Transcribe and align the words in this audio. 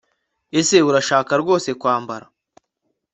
Ese 0.59 0.77
Urashaka 0.89 1.33
rwose 1.41 1.69
kwambara 1.81 2.25